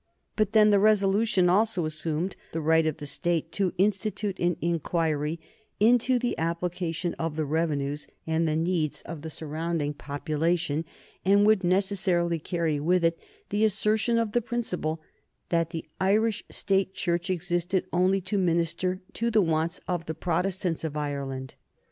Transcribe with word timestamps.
But 0.35 0.53
then 0.53 0.71
the 0.71 0.79
resolution 0.79 1.47
also 1.47 1.85
assumed 1.85 2.35
the 2.53 2.59
right 2.59 2.87
of 2.87 2.97
the 2.97 3.05
State 3.05 3.51
to 3.51 3.71
institute 3.77 4.39
an 4.39 4.57
inquiry 4.59 5.39
into 5.79 6.17
the 6.17 6.35
application 6.39 7.13
of 7.19 7.35
the 7.35 7.45
revenues 7.45 8.07
and 8.25 8.47
the 8.47 8.55
needs 8.55 9.03
of 9.03 9.21
the 9.21 9.29
surrounding 9.29 9.93
population, 9.93 10.85
and 11.23 11.45
would 11.45 11.63
necessarily 11.63 12.39
carry 12.39 12.79
with 12.79 13.03
it 13.05 13.19
the 13.49 13.63
assertion 13.63 14.17
of 14.17 14.31
the 14.31 14.41
principle 14.41 15.03
that 15.49 15.69
the 15.69 15.85
Irish 15.99 16.43
State 16.49 16.95
Church 16.95 17.29
existed 17.29 17.85
only 17.93 18.21
to 18.21 18.39
minister 18.39 19.01
to 19.13 19.29
the 19.29 19.43
wants 19.43 19.79
of 19.87 20.07
the 20.07 20.15
Protestants 20.15 20.83
of 20.83 20.97
Ireland. 20.97 21.53